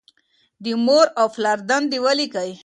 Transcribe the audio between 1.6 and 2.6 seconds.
دندې ولیکئ.